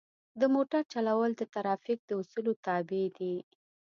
[0.39, 3.35] د موټر چلول د ترافیک د اصولو تابع دي.